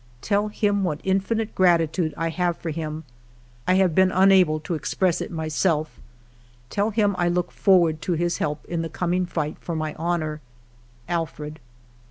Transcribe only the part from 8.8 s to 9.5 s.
the coming